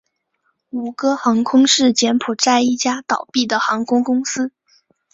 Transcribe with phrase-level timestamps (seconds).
[0.71, 4.51] 吴哥航空是柬埔寨一家倒闭的航空公司。